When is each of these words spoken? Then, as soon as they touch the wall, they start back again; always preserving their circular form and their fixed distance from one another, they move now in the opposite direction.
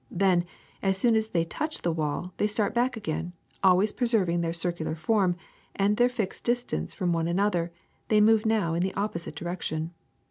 Then, 0.09 0.45
as 0.81 0.97
soon 0.97 1.15
as 1.15 1.27
they 1.27 1.45
touch 1.45 1.83
the 1.83 1.91
wall, 1.91 2.33
they 2.37 2.47
start 2.47 2.73
back 2.73 2.97
again; 2.97 3.33
always 3.63 3.91
preserving 3.91 4.41
their 4.41 4.51
circular 4.51 4.95
form 4.95 5.35
and 5.75 5.95
their 5.95 6.09
fixed 6.09 6.43
distance 6.43 6.91
from 6.95 7.13
one 7.13 7.27
another, 7.27 7.71
they 8.07 8.19
move 8.19 8.43
now 8.43 8.73
in 8.73 8.81
the 8.81 8.95
opposite 8.95 9.35
direction. 9.35 9.93